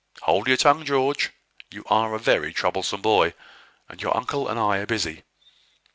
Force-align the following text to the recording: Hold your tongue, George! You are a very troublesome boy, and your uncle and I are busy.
Hold 0.23 0.47
your 0.47 0.57
tongue, 0.57 0.83
George! 0.83 1.29
You 1.69 1.83
are 1.85 2.15
a 2.15 2.19
very 2.19 2.51
troublesome 2.55 3.03
boy, 3.03 3.35
and 3.87 4.01
your 4.01 4.17
uncle 4.17 4.47
and 4.47 4.59
I 4.59 4.77
are 4.79 4.87
busy. 4.87 5.25